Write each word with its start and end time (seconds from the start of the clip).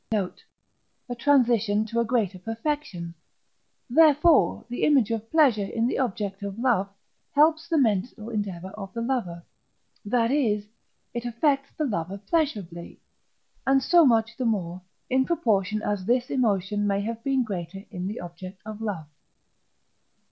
note) 0.11 0.43
a 1.07 1.13
transition 1.13 1.85
to 1.85 1.99
a 1.99 2.03
greater 2.03 2.39
perfection; 2.39 3.13
therefore 3.87 4.65
the 4.67 4.81
image 4.81 5.11
of 5.11 5.29
pleasure 5.29 5.67
in 5.67 5.85
the 5.85 5.99
object 5.99 6.41
of 6.41 6.57
love 6.57 6.89
helps 7.35 7.67
the 7.69 7.77
mental 7.77 8.31
endeavour 8.31 8.71
of 8.71 8.91
the 8.95 8.99
lover; 8.99 9.45
that 10.03 10.31
is, 10.31 10.65
it 11.13 11.23
affects 11.23 11.69
the 11.77 11.85
lover 11.85 12.17
pleasurably, 12.17 12.99
and 13.67 13.83
so 13.83 14.03
much 14.03 14.35
the 14.37 14.43
more, 14.43 14.81
in 15.07 15.23
proportion 15.23 15.83
as 15.83 16.03
this 16.03 16.31
emotion 16.31 16.87
may 16.87 17.01
have 17.01 17.23
been 17.23 17.43
greater 17.43 17.83
in 17.91 18.07
the 18.07 18.19
object 18.19 18.59
of 18.65 18.81
love. 18.81 19.05